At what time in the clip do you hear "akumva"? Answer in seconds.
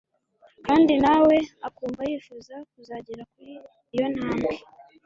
1.67-2.01